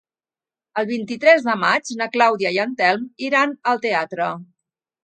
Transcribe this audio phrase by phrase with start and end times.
[0.81, 4.37] El vint-i-tres de maig na Clàudia i en Telm iran al teatre.